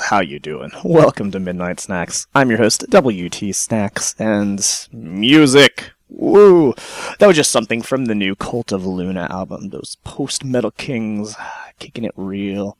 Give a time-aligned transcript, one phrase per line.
[0.00, 0.70] How you doing?
[0.84, 2.26] Welcome to Midnight Snacks.
[2.34, 5.90] I'm your host, WT Snacks, and music.
[6.08, 6.74] Woo!
[7.18, 9.68] That was just something from the new Cult of Luna album.
[9.68, 11.36] Those post-metal kings
[11.78, 12.77] kicking it real.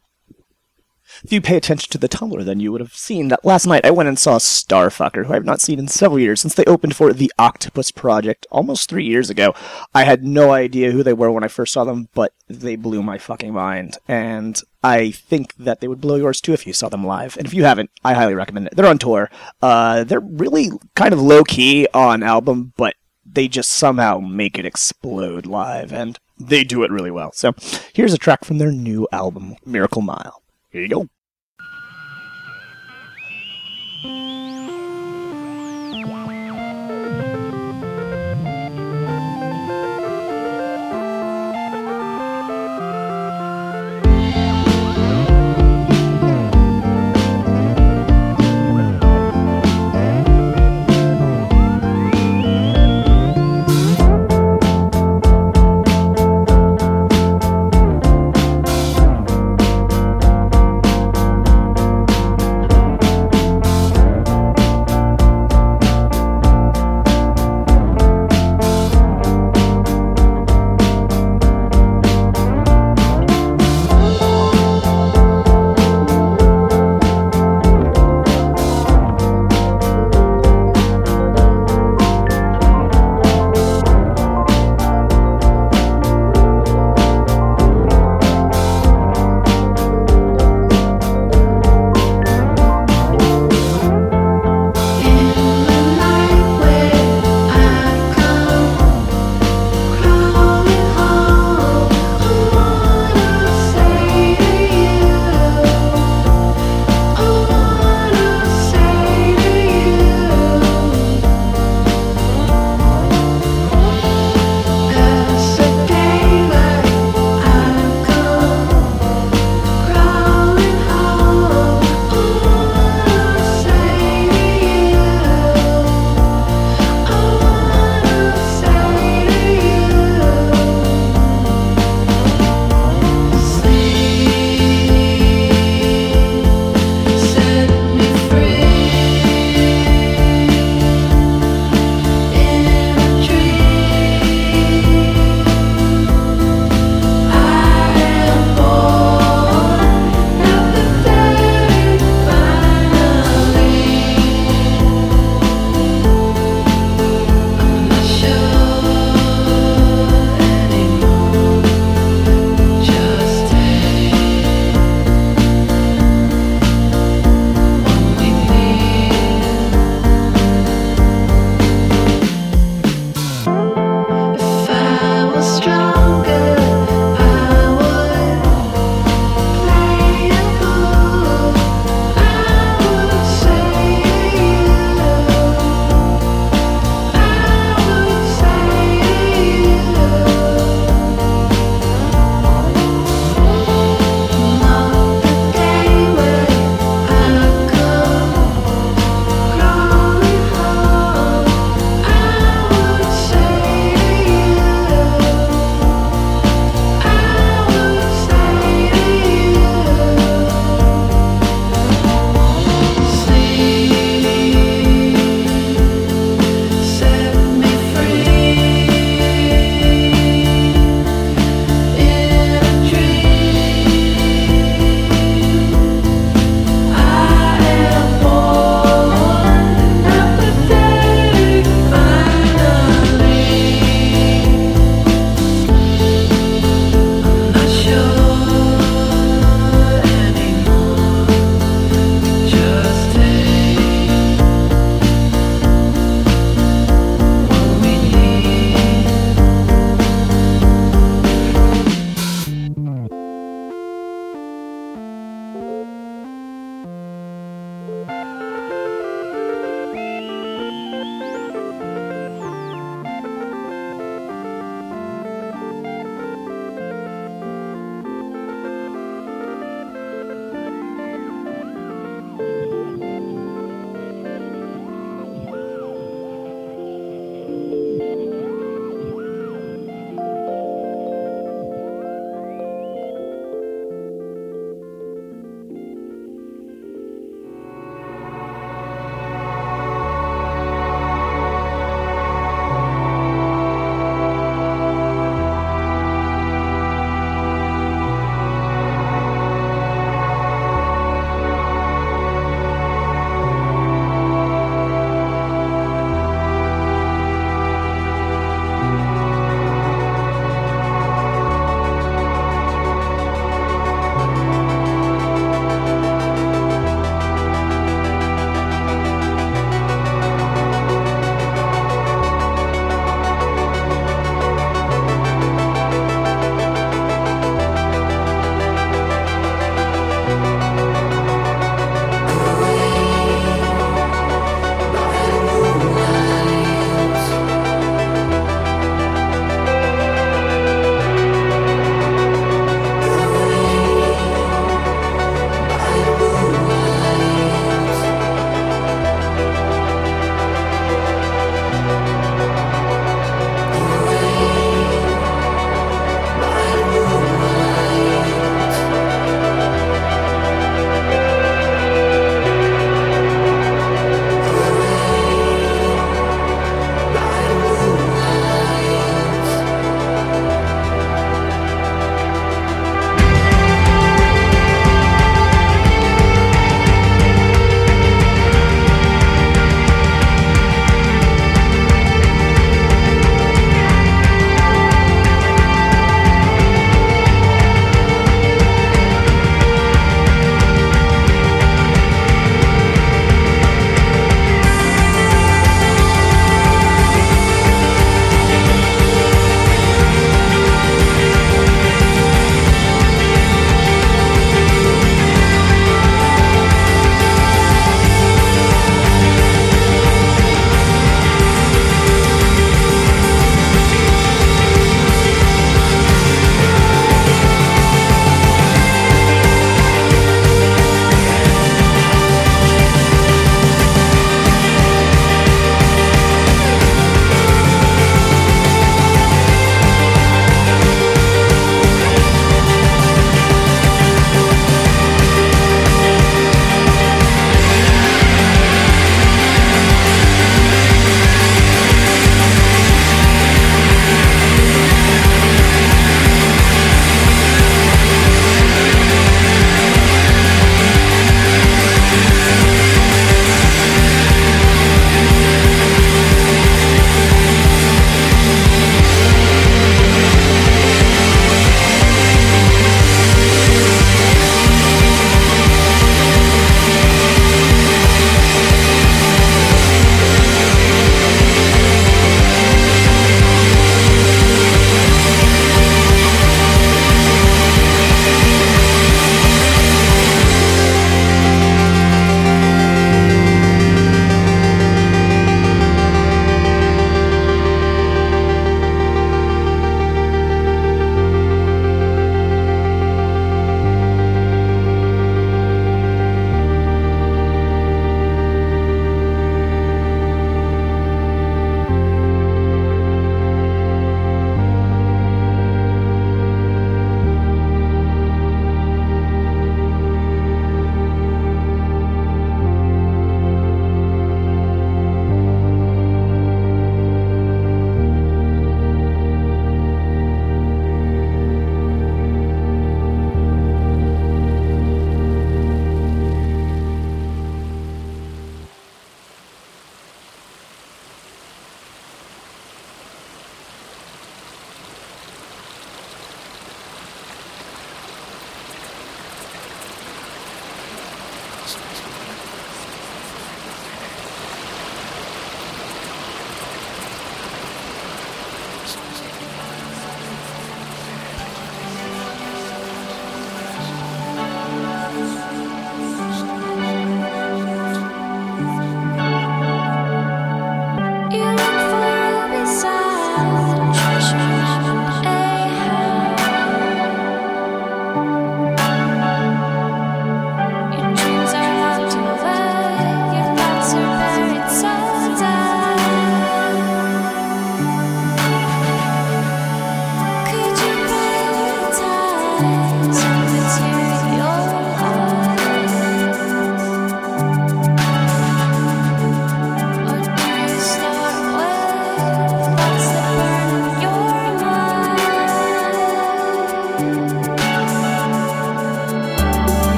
[1.25, 3.85] If you pay attention to the Tumblr, then you would have seen that last night
[3.85, 6.65] I went and saw Starfucker, who I have not seen in several years since they
[6.65, 9.55] opened for the Octopus Project almost three years ago.
[9.95, 13.03] I had no idea who they were when I first saw them, but they blew
[13.03, 13.99] my fucking mind.
[14.07, 17.37] And I think that they would blow yours too if you saw them live.
[17.37, 18.77] And if you haven't, I highly recommend it.
[18.77, 19.31] They're on tour.
[19.61, 22.95] Uh, they're really kind of low key on album, but
[23.31, 27.33] they just somehow make it explode live, and they do it really well.
[27.33, 27.53] So
[27.93, 30.43] here's a track from their new album, Miracle Mile.
[30.71, 31.18] Here you go.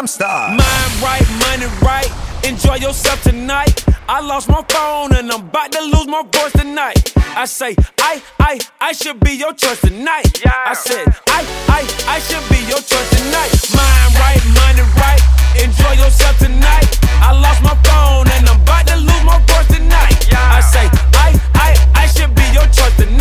[0.00, 0.56] I'm starved.
[0.56, 2.08] Mind right, money right.
[2.48, 3.84] Enjoy yourself tonight.
[4.08, 7.12] I lost my phone and I'm about to lose my voice tonight.
[7.36, 10.40] I say, I, I, I should be your choice tonight.
[10.42, 10.56] Yeah.
[10.56, 11.84] I said, I, I,
[12.16, 13.52] I should be your choice tonight.
[13.76, 15.20] Mind right, money right.
[15.60, 16.88] Enjoy yourself tonight.
[17.20, 20.16] I lost my phone and I'm about to lose my voice tonight.
[20.32, 20.40] Yeah.
[20.40, 23.19] I say, I, I, I should be your choice tonight.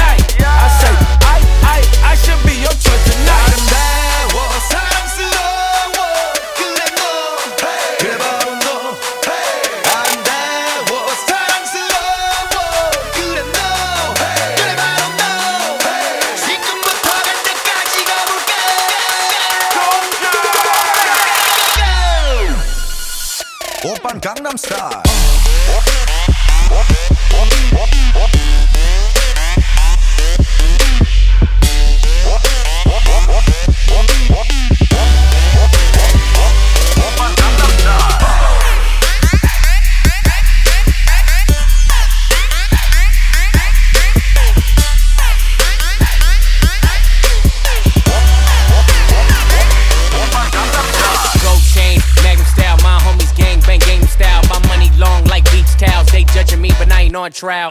[24.62, 24.99] Stop.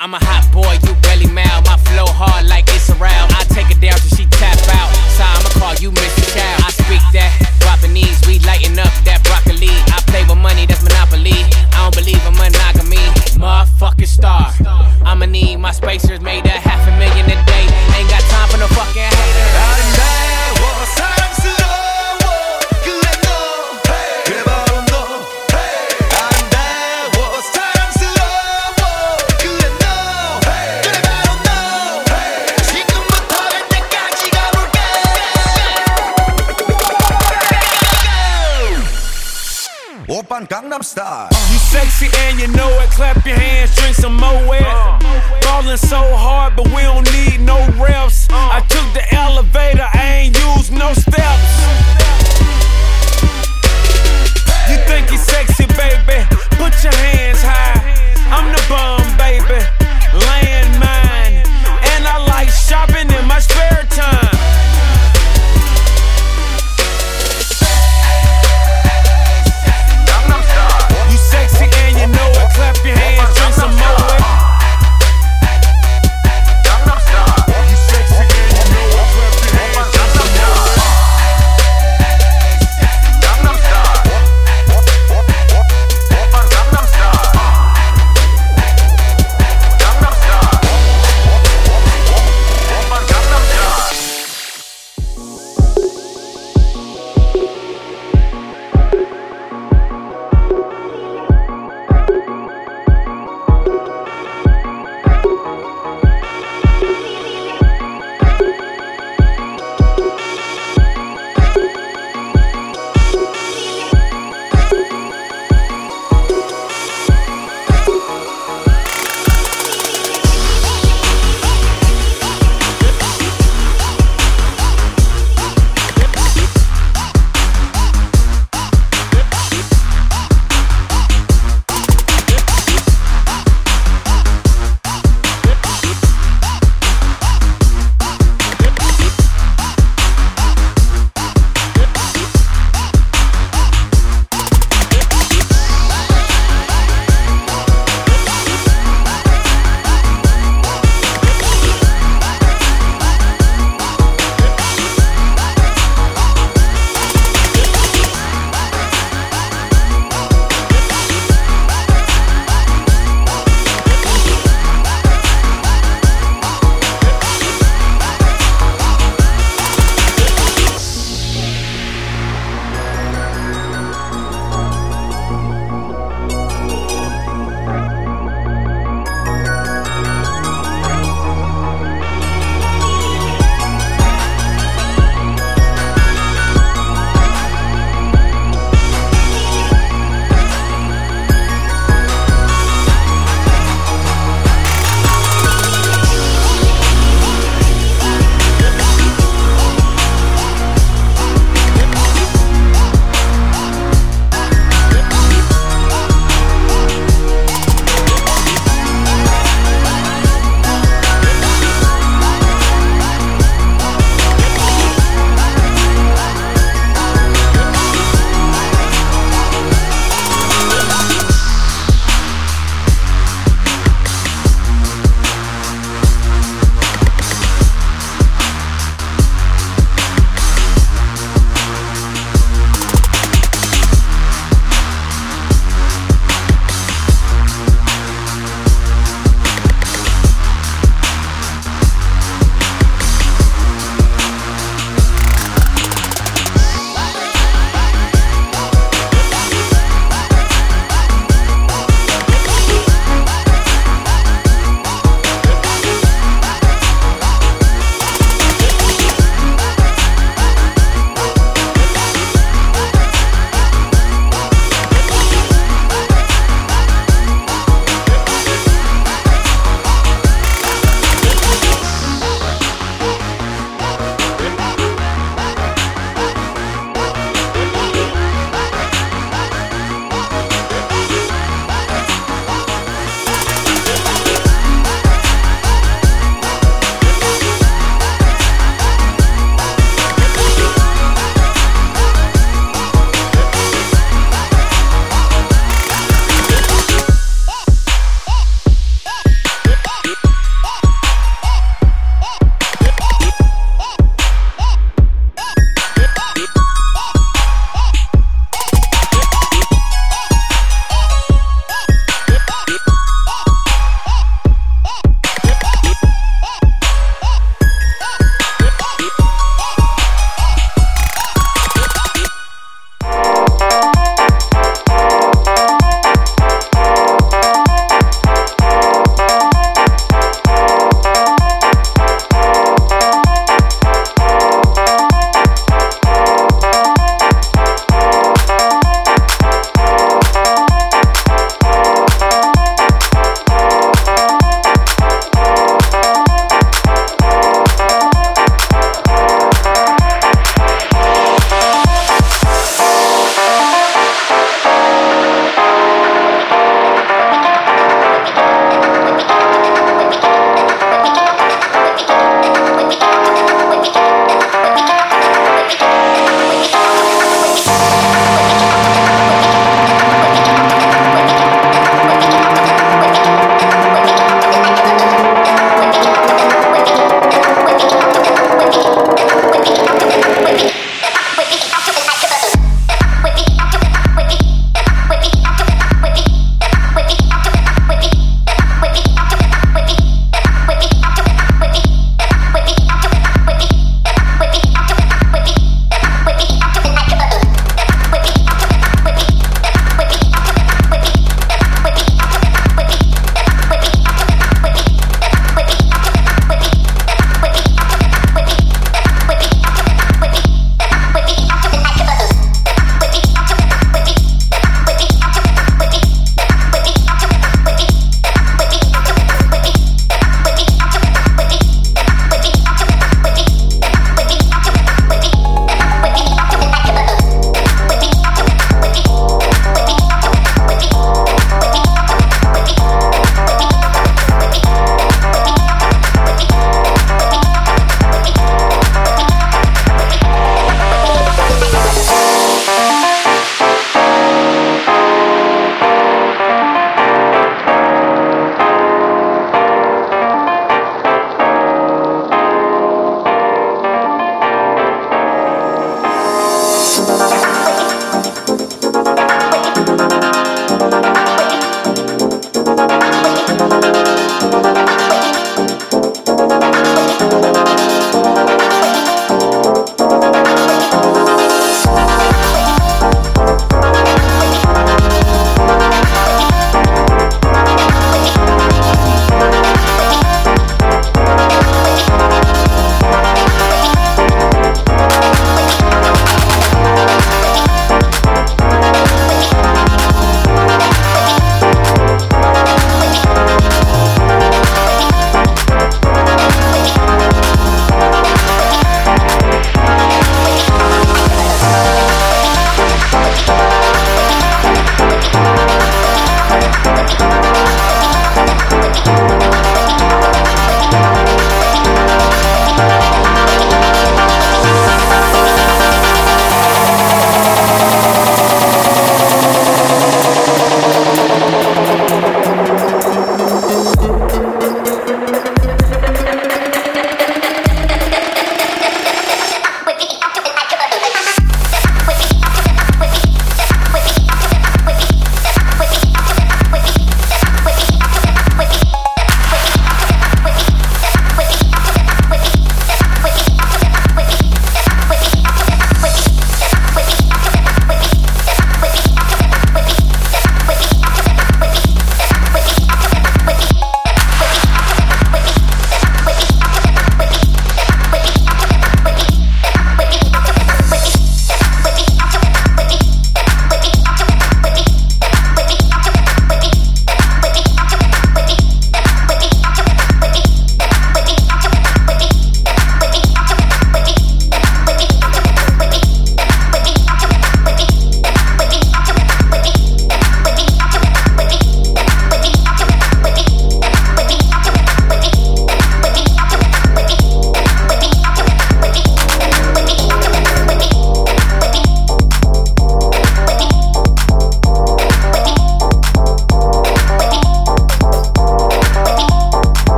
[0.00, 0.47] I'm a hot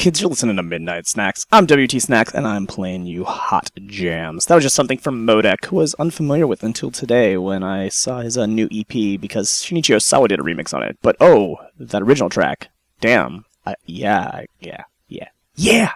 [0.00, 0.22] kids?
[0.22, 1.44] You're listening to Midnight Snacks.
[1.52, 4.46] I'm WT Snacks, and I'm playing you hot jams.
[4.46, 8.20] That was just something from Modek, who was unfamiliar with until today when I saw
[8.20, 10.96] his uh, new EP because Shinichiro Sawa did a remix on it.
[11.02, 12.70] But oh, that original track,
[13.02, 15.92] damn, I, yeah, yeah, yeah, yeah.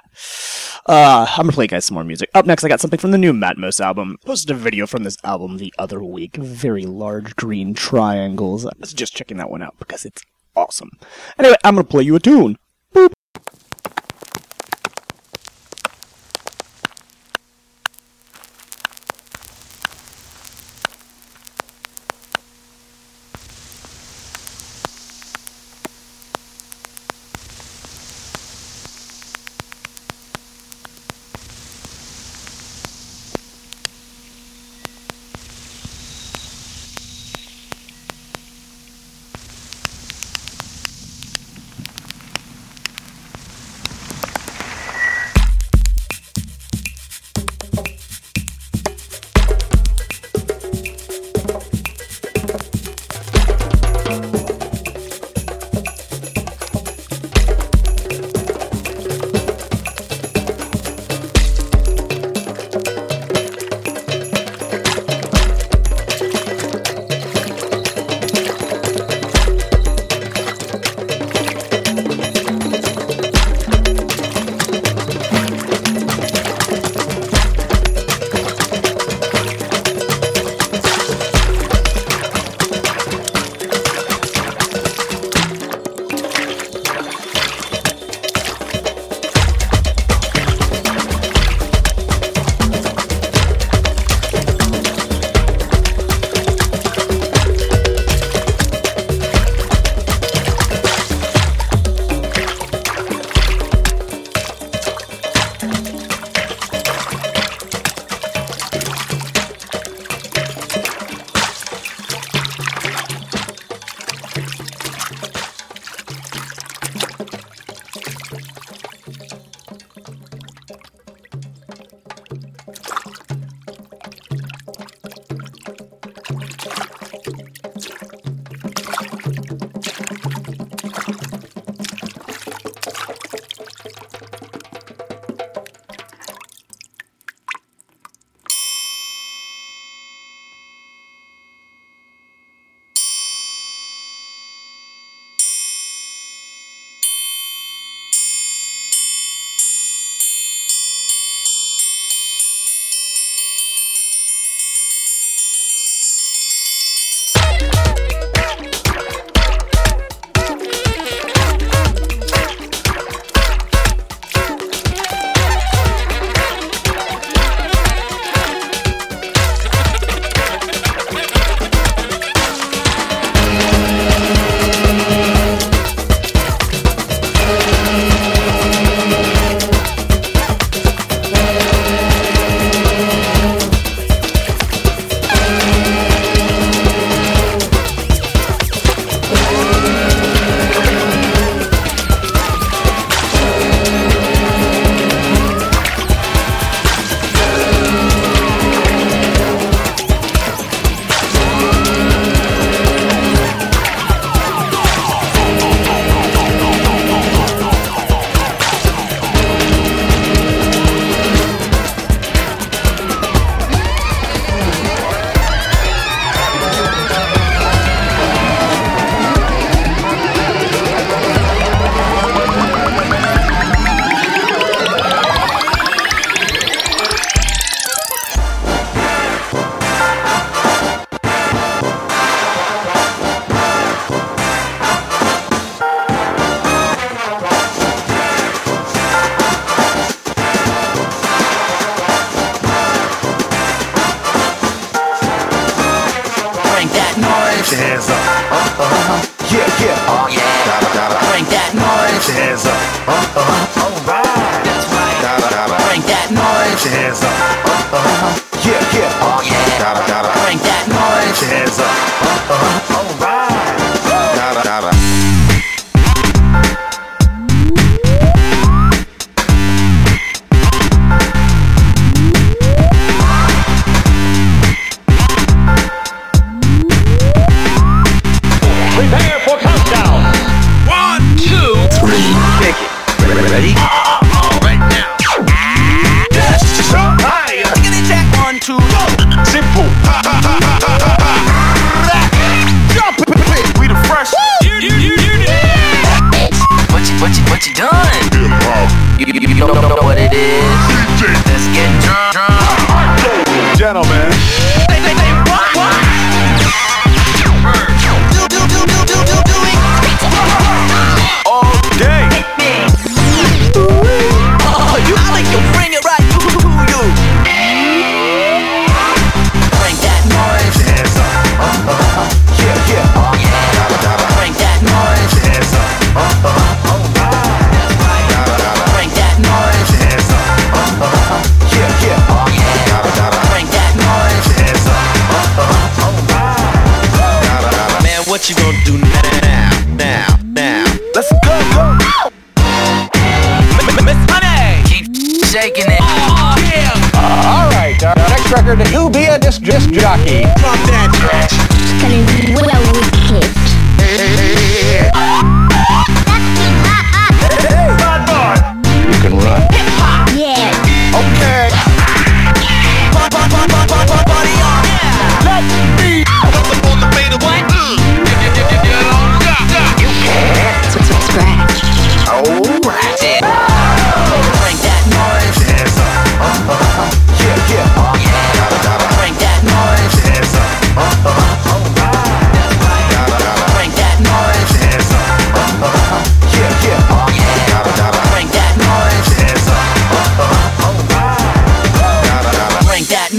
[0.84, 2.28] Uh, I'm gonna play you guys some more music.
[2.34, 4.18] Up next, I got something from the new Matmos album.
[4.26, 6.36] Posted a video from this album the other week.
[6.36, 8.66] Very large green triangles.
[8.66, 10.22] I was just checking that one out because it's
[10.54, 10.90] awesome.
[11.38, 12.58] Anyway, I'm gonna play you a tune.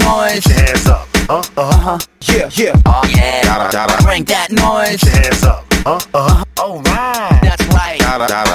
[0.06, 0.44] Noise.
[0.44, 1.08] Hands up.
[1.28, 1.98] Uh, uh-huh.
[2.32, 2.80] Yeah, yeah.
[2.86, 4.02] Oh yeah.
[4.02, 5.02] Bring that noise.
[5.02, 5.64] Hands up.
[5.84, 6.62] Uh uh huh.
[6.62, 7.55] All right.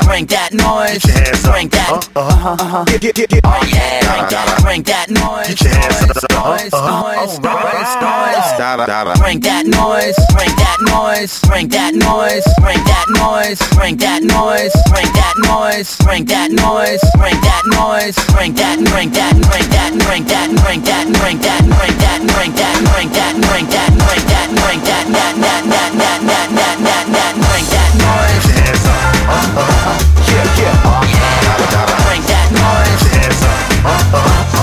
[0.05, 1.01] Bring that noise.
[1.43, 2.09] Bring that.
[2.15, 2.85] Uh, uh-huh.
[2.89, 3.39] Yeah, yeah, yeah.
[3.43, 4.01] Oh yeah.
[4.11, 4.61] Bring that.
[4.61, 5.47] Bring that noise.
[5.47, 6.31] Get your hands up.
[6.31, 6.73] Noise.
[6.73, 7.15] Uh-huh.
[7.15, 7.39] Noise.
[7.39, 7.93] Noise.
[8.01, 8.41] Noise.
[9.21, 14.73] Bring that noise, bring that noise, bring that noise, bring that noise, bring that noise,
[14.91, 19.91] bring that noise, bring that noise, bring that noise, bring that, bring that, bring that,
[20.05, 24.25] bring that, bring that, bring that, bring that, bring that, bring that, bring that, bring
[24.27, 28.85] that, bring that, that, that, that, that, that, that, that, that, bring that noise, Hands
[28.87, 29.27] up.
[29.27, 29.99] Uh-huh.
[30.31, 30.87] Yeah, yeah.
[30.87, 32.07] Uh-huh.
[32.07, 33.59] bring that noise, Hands up.
[33.83, 34.60] bring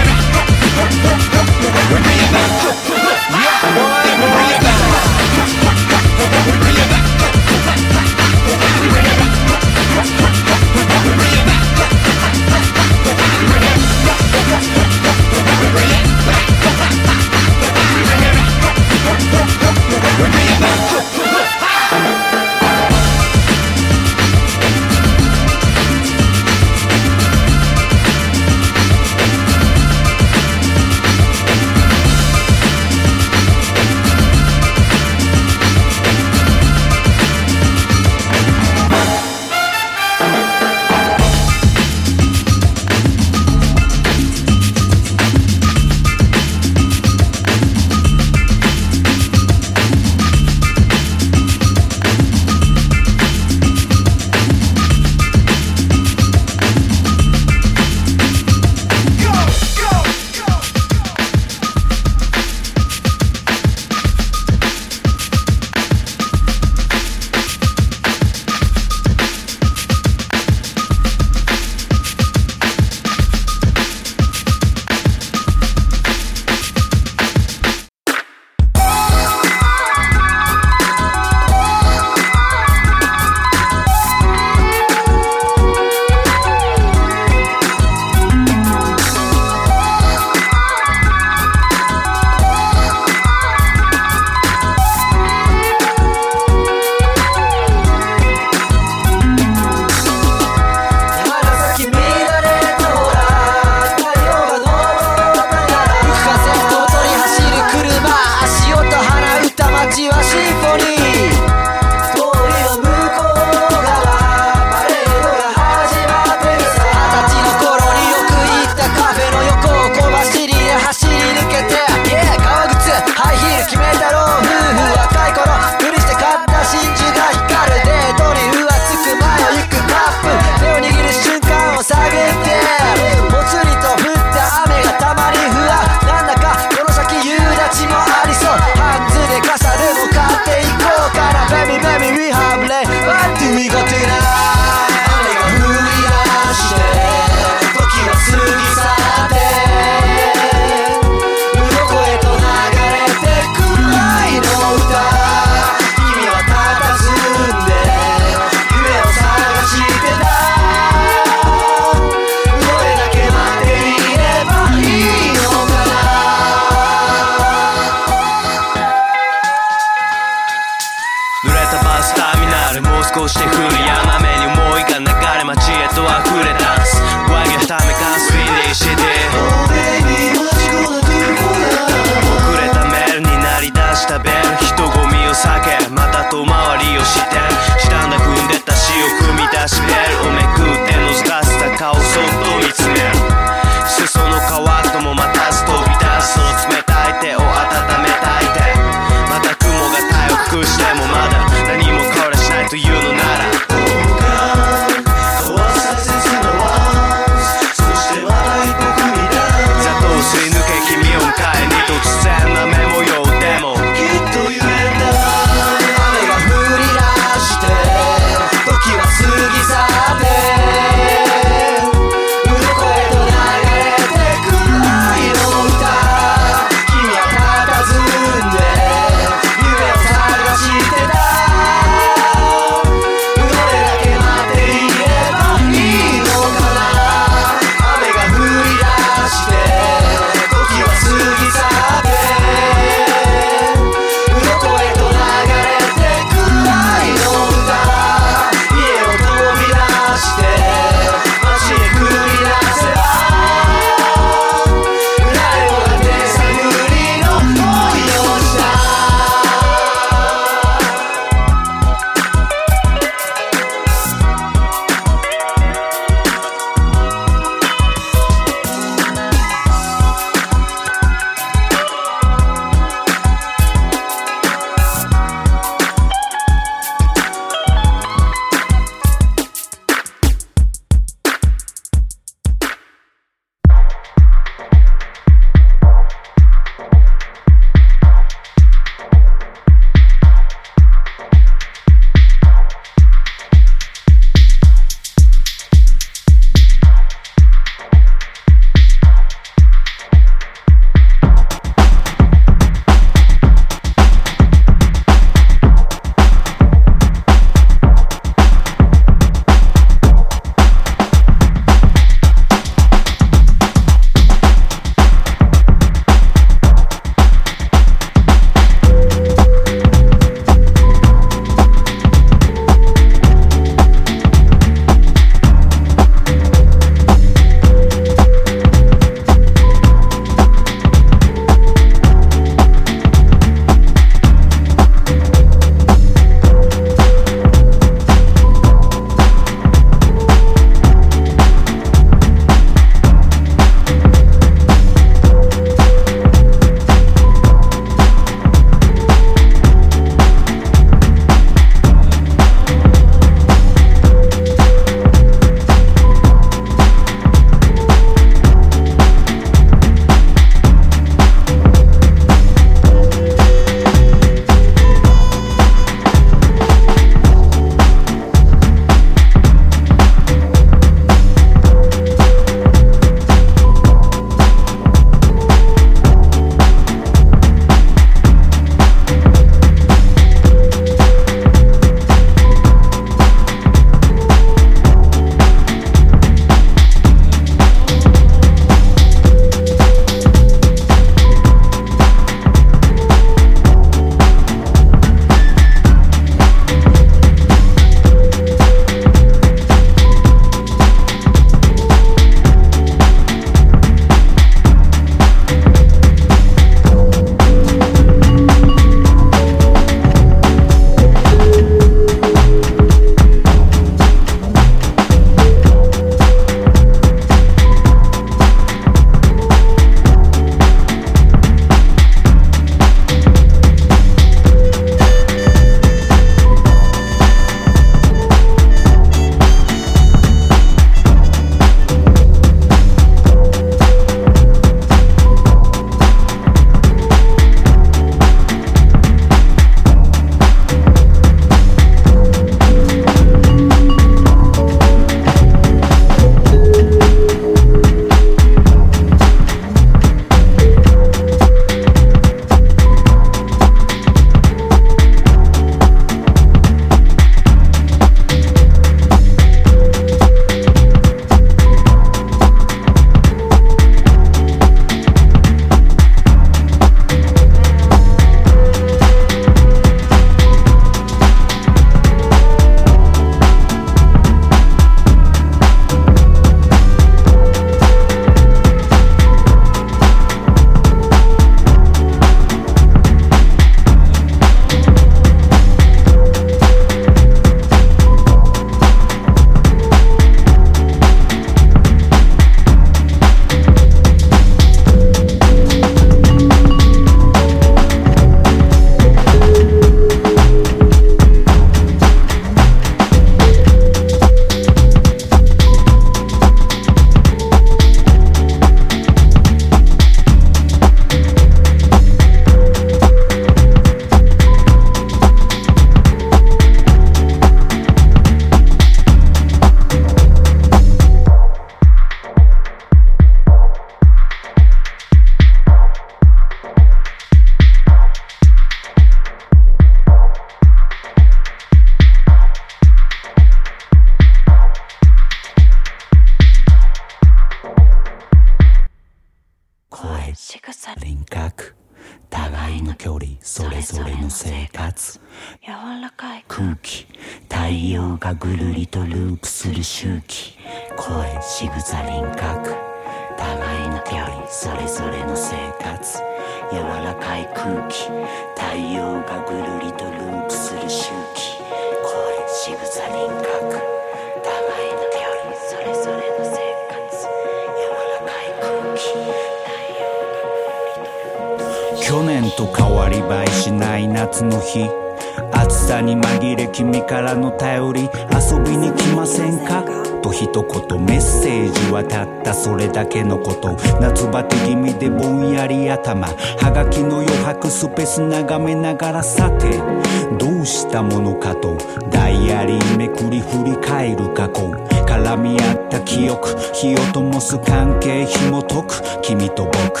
[597.92, 599.02] 関係紐解く。
[599.22, 600.00] 君と僕。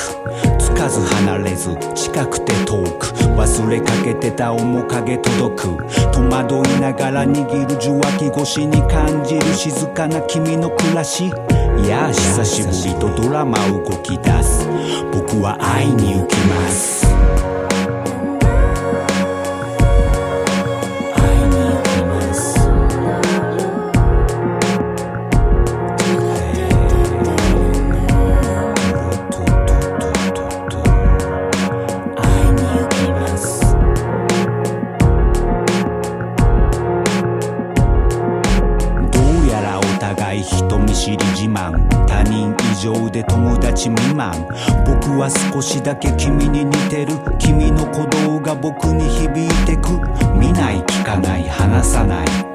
[0.58, 3.06] つかず離れず近くて遠く。
[3.36, 5.76] 忘れかけてた面影届く。
[6.12, 11.26] 戸惑いながら握る受話器越しに感じる静かな君の暮らし。
[11.26, 14.66] いや久しぶりとドラマ動き出す。
[15.12, 17.11] 僕は愛に行きます。
[45.52, 47.12] 少しだけ君に似てる。
[47.38, 50.00] 君の鼓動が僕に響いてく。
[50.34, 52.51] 見ない聞かない話さない。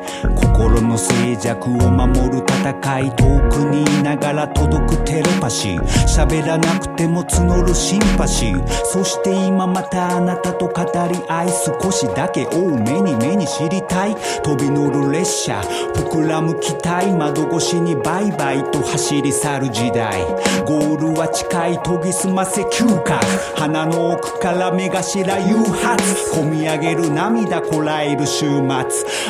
[0.58, 5.82] 心の静寂を守る戦い遠くにいながら届くテレパシー。
[6.08, 8.68] 喋らなくても募るシンパシー。
[8.86, 14.16] そして今またあなたと語り合い少しだけ多めに目に知りたい。
[14.42, 15.62] 飛び乗る列車。
[15.94, 20.24] 膨らむ期待窓越しにバイバイと走り去る時代。
[20.66, 23.24] ゴールは近い研ぎ澄ませ嗅覚
[23.56, 26.32] 鼻の奥から目頭誘発。
[26.34, 28.58] 込み上げる涙こらえる週末。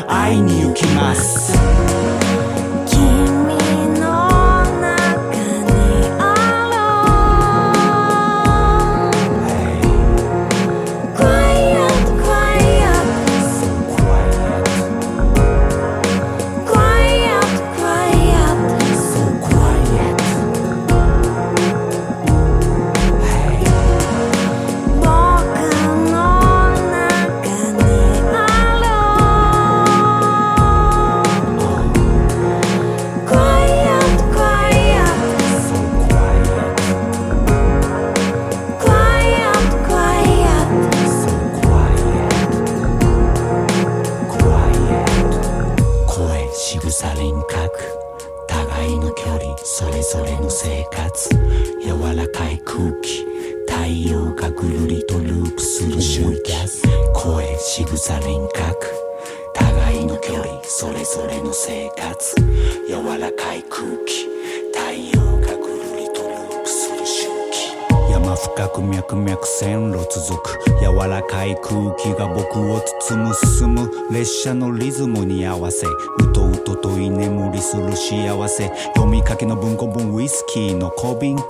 [0.08, 1.17] 会いに行きます。
[1.18, 2.27] mars.
[74.28, 78.68] 列車のリズムに合わせうとうとと居眠りする幸せ。
[78.94, 81.38] 読みかけの文庫本ウイスキーの小瓶。
[81.38, 81.44] 琥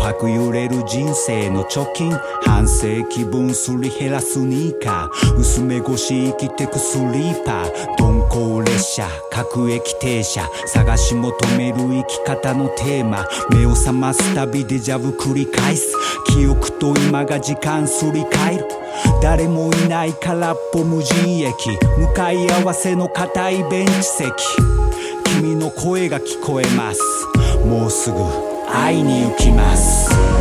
[0.00, 2.10] 珀揺れる人生の貯金。
[2.40, 5.36] 半世紀分すり減らすニーカー。
[5.38, 7.72] 薄め越し生きてくスリーパー。
[7.98, 13.24] 鈍行列車各駅停車探し求める生き方のテーマ。
[13.50, 15.94] 目を覚ますたびデジャブ繰り返す。
[16.26, 18.68] 記憶と今が時間すり替える。
[19.22, 21.78] 誰もいない空っぽ無人駅。
[21.98, 24.32] 向かい合わせの硬いベンチ席。
[25.36, 27.00] 君の声が聞こえます。
[27.64, 28.18] もうすぐ
[28.72, 30.33] 会いに行きます。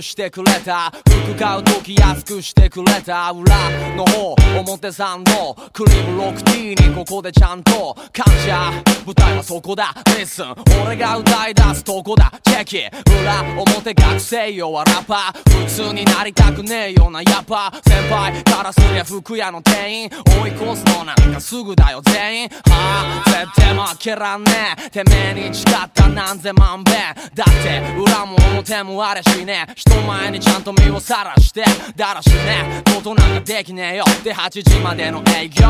[0.00, 0.92] してくれた。
[1.30, 3.56] 服買う時安くしてくれた裏
[3.94, 8.72] の方表参道クリームロックティーにここでちゃんと感謝。
[9.06, 9.94] 舞台はそこだ。
[10.16, 10.54] レッスン
[10.84, 12.32] 俺が歌い出すとこだ。
[12.44, 12.78] チェキ
[13.22, 20.10] 裏表学生よはラッパー普通になりたくねえようなやっぱ先輩からすりゃ服屋の店員
[20.42, 21.92] 追い越すのなんかすぐだ。
[21.92, 24.52] よ全員はあ絶対負けらんね
[24.86, 27.44] えてめえに誓った何千万遍だ。
[27.44, 31.62] って裏も表もあれしねえ人前にちゃんと身をさだらして
[31.96, 32.82] だらしね。
[32.96, 34.04] ことなんかできねえよ。
[34.24, 35.66] で8時までの営業。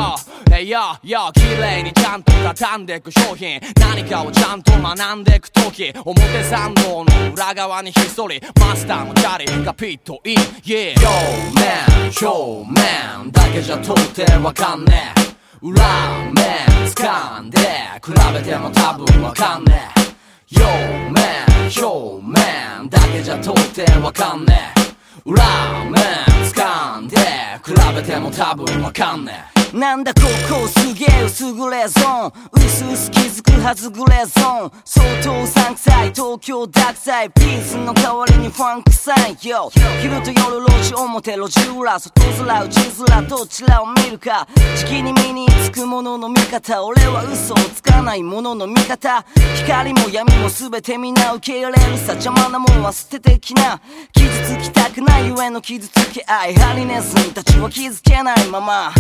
[0.56, 3.60] えいよよ綺麗にちゃんと畳んでく商品。
[3.80, 5.92] 何かをちゃんと学んでく時。
[6.04, 11.08] 表参道の裏側にひっそりマスターのチャリがピッとイン Yeah Yo
[11.56, 15.66] man 表面だけじゃ到底わかんねえ。
[15.66, 15.82] 裏
[16.26, 16.44] 面
[16.94, 17.58] 掴んで。
[18.04, 20.60] 比べても多分わかんねえ。
[20.62, 21.20] 表面
[21.76, 24.89] 表面だけじゃ到底わかんねえ。
[25.26, 26.04] ラーメン
[26.50, 27.16] 掴んで
[27.64, 29.59] 比べても多分わかんねえ。
[29.72, 32.32] なんだここすげえ薄グレゾーン。
[32.52, 34.72] うすうす気づくはずグレゾーン。
[34.84, 37.30] 相当うさんくさい東京ダークサイ。
[37.30, 39.48] ピースの代わりにファンクサイ。
[39.48, 39.70] よ
[40.02, 42.68] 昼と夜路地表路地裏外面内
[43.10, 44.48] 面どちらを見るか。
[44.76, 46.84] 時期に身につくものの見方。
[46.84, 49.24] 俺は嘘をつかないものの見方。
[49.54, 53.80] 光も闇も全て皆受け入れるさ邪魔なもんは捨ててきな。
[54.12, 54.28] 傷
[54.58, 56.54] つきたくないゆえの傷つけ合い。
[56.56, 58.92] ハリネズミたちは気づけないまま。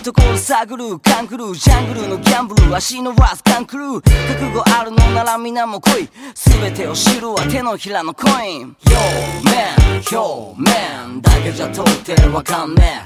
[0.00, 6.08] 懐探るカンクルージャングルのギャンブル足のワスカンクルー覚悟あるのなら皆も来い。
[6.34, 8.76] 全てを知るは手のひらのコイン。
[8.86, 8.96] 表
[9.44, 13.02] 面表面だけじゃ到底わかんね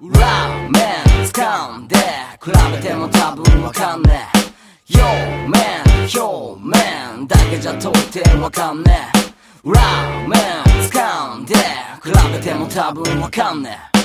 [0.00, 0.06] え。
[0.06, 0.16] 裏
[0.70, 0.82] 面
[1.26, 1.96] 掴んで
[2.42, 4.98] 比べても多分わかんねえ。
[4.98, 5.04] 表
[5.48, 5.60] 面
[6.22, 9.68] 表面だけじゃ到底わかんねえ。
[9.68, 9.80] 裏
[10.26, 10.38] 面
[10.88, 13.97] 掴んで比べても多分わかんねえ。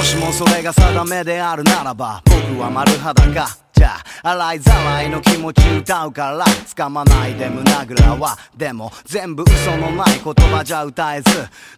[0.00, 3.69] もしもそれが定めであるならば僕は丸裸。
[3.80, 8.36] じゃあ洗いざらいの気持ち歌うから掴まないで胸ぐらは。
[8.54, 11.30] でも全部嘘のない言葉じゃ歌えず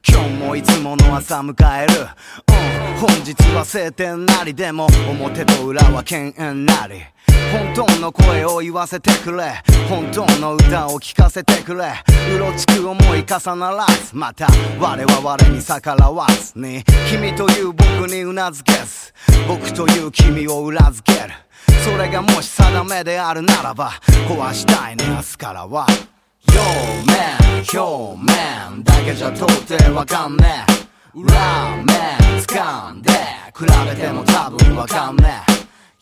[0.04, 1.54] 今日もいつもの朝迎
[1.84, 1.94] える。
[2.00, 6.64] うん本日は晴天なりでも表と裏は犬猿。
[6.64, 6.94] なり
[7.52, 9.62] 本当の声を言わせてくれ。
[9.88, 11.84] 本当の歌を聴かせてくれ。
[12.34, 14.48] うろつく思い重ならずまた
[14.80, 16.82] 我は我に逆らわずに。
[17.08, 19.12] 君という僕にうなずけず。
[19.46, 21.34] 僕という君を裏付ける。
[21.84, 23.90] それがもし定めであるならば
[24.28, 25.86] 壊したいね明日からは
[26.48, 26.60] 表
[27.06, 30.64] 面表面だけじゃ到底わかんね
[31.14, 31.86] え裏面
[32.40, 33.10] 掴んで
[33.54, 35.42] 比べても多分わかんね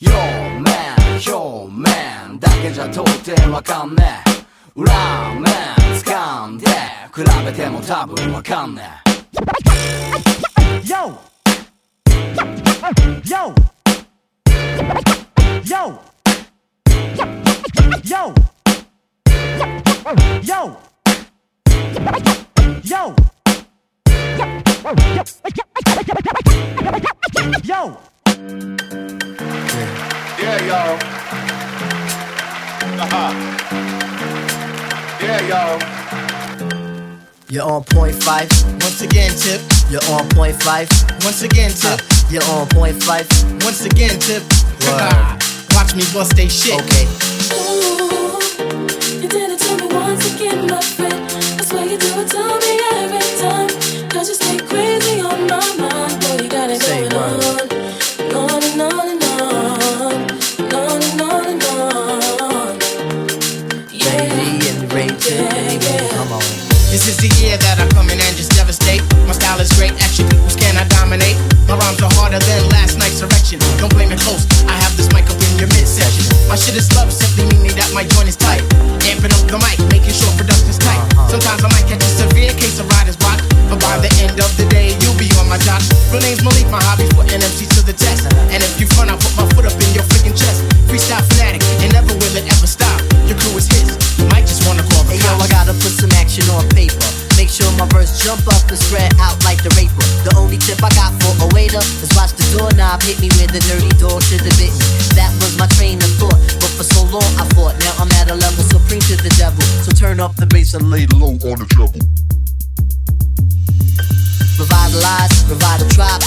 [0.01, 4.93] え表面表面だけじゃ到底わかんねえ裏
[5.35, 5.45] 面
[6.03, 6.67] 掴んで
[7.15, 9.11] 比べても多分わかんねえ
[10.83, 11.19] Yo!
[13.25, 13.55] Yo!
[15.65, 15.99] Yo!
[17.15, 17.25] Yo!
[18.03, 18.35] Yo!
[20.43, 20.77] Yo!
[22.83, 23.15] Yo!
[27.63, 28.01] Yo
[30.39, 30.99] Yeah, y'all.
[33.01, 33.31] Uh-huh.
[35.21, 35.79] Yeah, y'all.
[37.51, 38.49] You're on point five.
[38.81, 39.61] Once again, tip.
[39.91, 40.89] You're on point five.
[41.23, 42.01] Once again, tip.
[42.31, 43.27] you're on point five.
[43.63, 44.43] Once again, tip.
[45.75, 46.75] Watch me bust they shit.
[46.83, 47.07] Okay.
[49.21, 51.21] You did it to me once again, my friend.
[51.59, 53.69] I swear you do it to me every time.
[54.11, 56.21] Cause you stay crazy on my mind.
[56.21, 57.73] Boy, you got it Say going word.
[57.73, 58.51] on.
[58.51, 60.11] On and on and on.
[60.75, 62.79] On and on and on.
[63.91, 64.07] Yeah.
[64.39, 66.09] Lady and Ray yeah.
[66.15, 66.45] Come on.
[66.91, 69.03] This is the year that I come in and just devastate.
[69.27, 71.39] My style is great, action peoples cannot dominate.
[71.69, 73.61] My rhymes are harder than last night's erection.
[73.79, 74.43] Don't blame it close,
[76.51, 78.59] My shit is love, simply meaning that my joint is tight.
[79.07, 80.99] Amping up the mic, making sure production's tight.
[81.15, 81.31] Uh-huh.
[81.31, 83.39] Sometimes I might catch a severe case of writer's block.
[83.71, 85.79] But by the end of the day, you'll be on my job.
[86.11, 88.27] Real name's Malik, my hobby's putting MCs to the test.
[88.51, 90.67] And if you front, I'll put my foot up in your freaking chest.
[90.91, 92.99] Freestyle fanatic, and never will it ever stop.
[93.31, 95.95] Your crew is his, you might just wanna call the Hey yo, I gotta put
[95.95, 96.99] some action on paper.
[97.39, 100.07] Make sure my verse jump up and spread out like the raper.
[100.23, 103.49] The only tip I got for a waiter is watch the doorknob hit me where
[103.49, 104.87] the dirty dog should have bit me.
[105.17, 106.30] That was my train of thought, but for so
[107.11, 107.75] long I fought.
[107.79, 109.63] Now I'm at a level supreme to the devil.
[109.85, 112.01] So turn up the bass and lay low on the treble.
[114.59, 116.23] Revitalize, revive the tribe.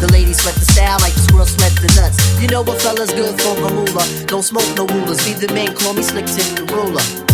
[0.00, 2.18] The ladies sweat the style like the squirrel sweat the nuts.
[2.40, 4.06] You know what fella's good for the moolah.
[4.26, 5.24] Don't smoke no rulers.
[5.24, 7.27] Be the man, call me Slick Tim the ruler.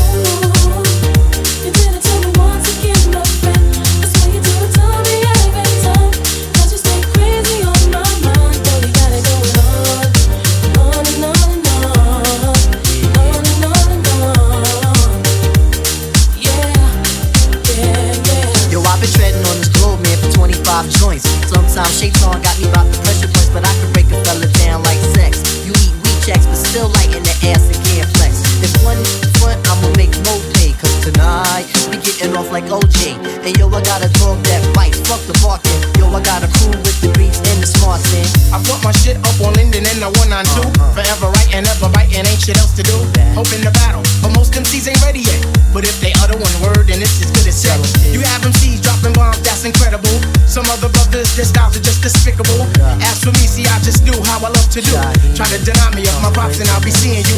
[54.74, 54.90] to do.
[55.38, 57.33] Try to deny me of my props and I'll be seeing you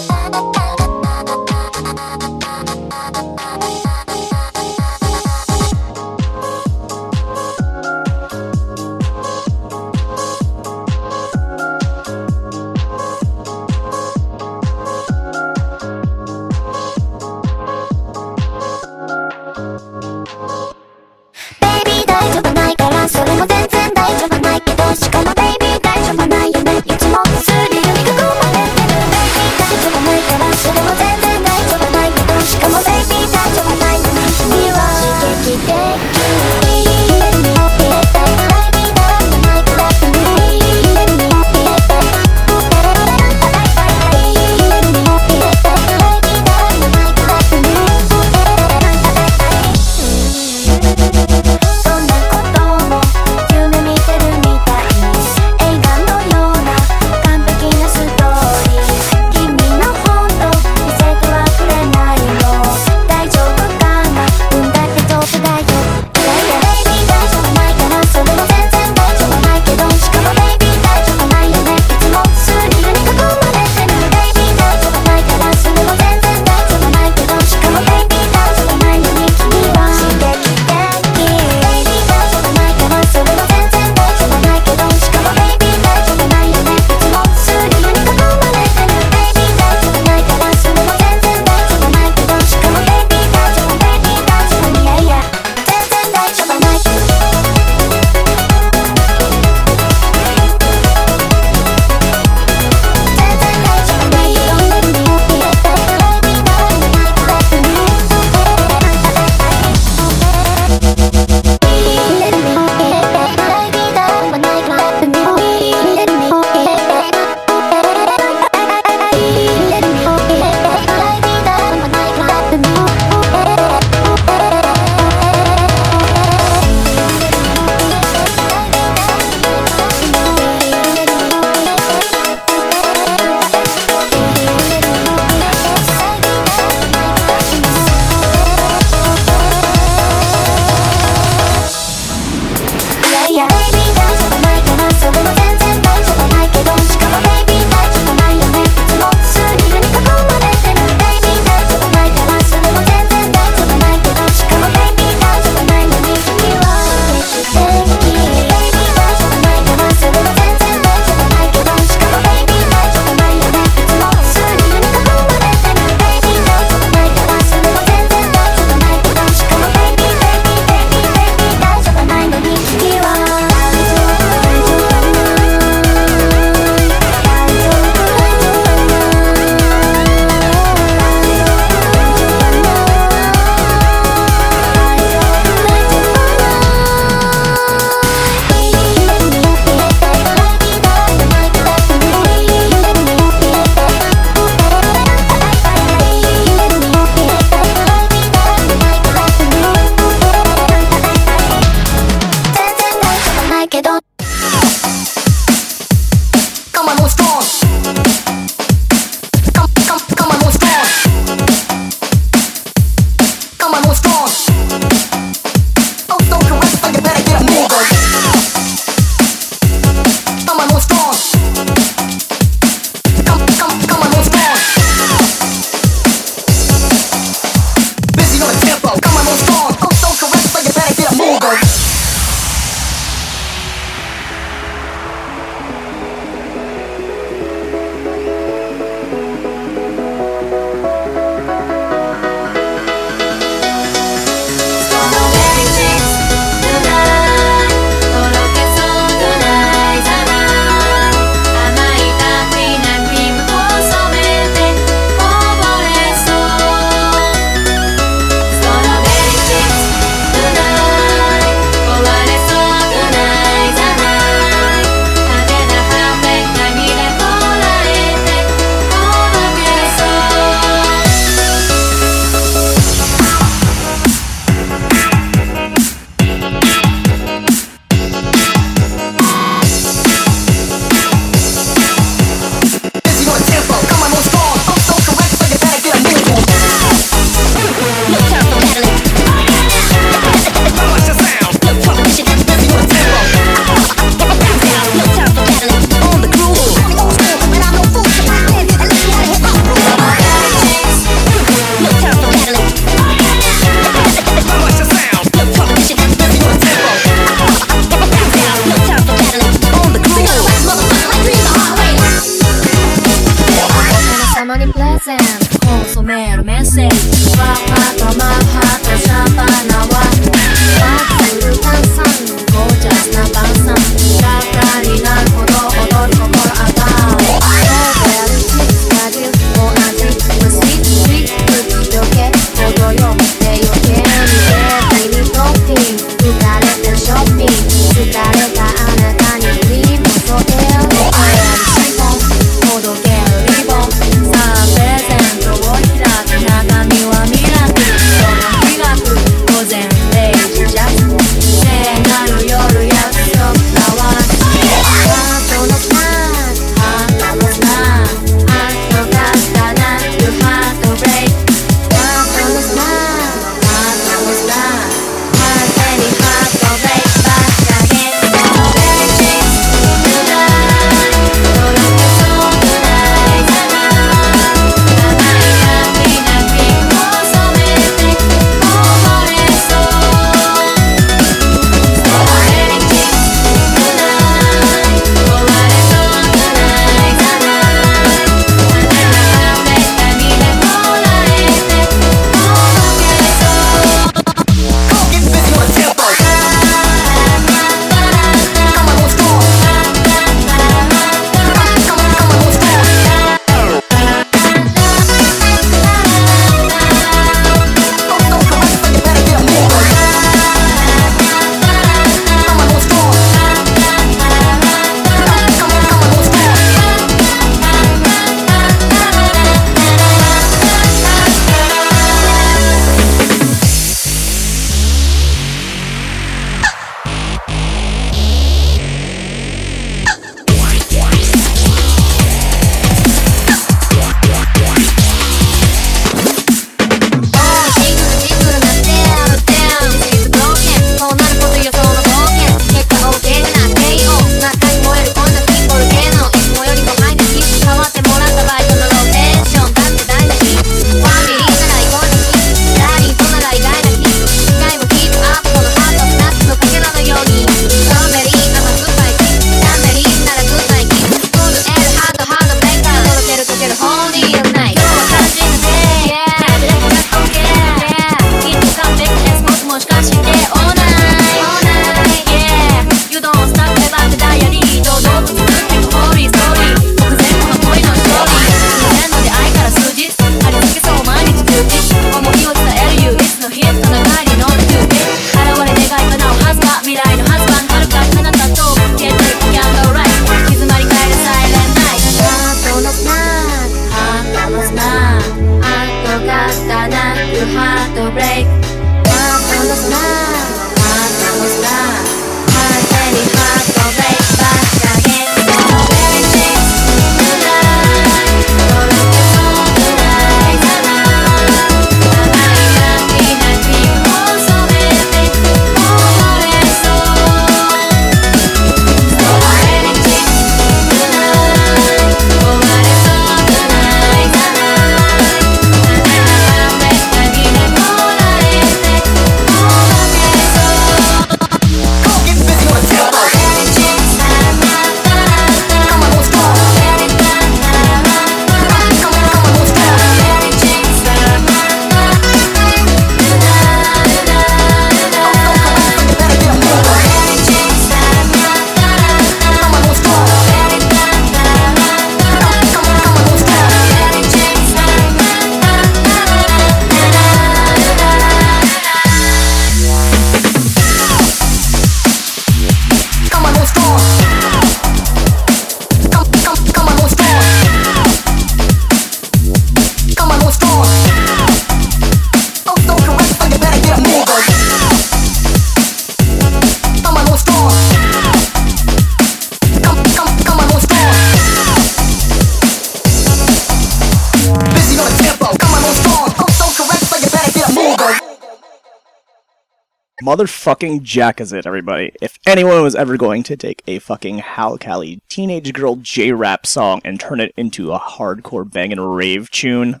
[590.64, 592.10] Motherfucking Jack is it, everybody.
[592.22, 596.64] If anyone was ever going to take a fucking Hal Cali teenage girl J rap
[596.64, 600.00] song and turn it into a hardcore banging rave tune,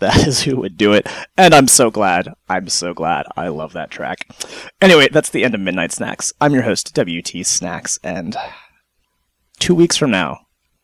[0.00, 1.08] that is who would do it.
[1.36, 2.34] And I'm so glad.
[2.48, 3.26] I'm so glad.
[3.36, 4.26] I love that track.
[4.80, 6.32] Anyway, that's the end of Midnight Snacks.
[6.40, 8.36] I'm your host, WT Snacks, and
[9.60, 10.40] two weeks from now,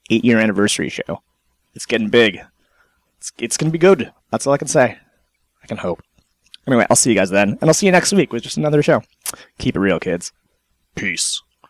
[0.08, 1.24] eight year anniversary show.
[1.74, 2.38] It's getting big.
[3.18, 4.12] It's, it's gonna be good.
[4.30, 4.98] That's all I can say.
[5.64, 6.00] I can hope.
[6.66, 8.82] Anyway, I'll see you guys then, and I'll see you next week with just another
[8.82, 9.02] show.
[9.58, 10.32] Keep it real, kids.
[10.96, 11.42] Peace.